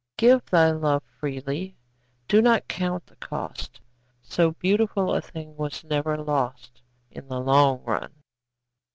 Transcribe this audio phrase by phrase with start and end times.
[0.17, 1.77] Give thy love freely;
[2.27, 3.79] do not count the cost;
[4.23, 6.81] So beautiful a thing was never lost
[7.11, 8.11] In the long run.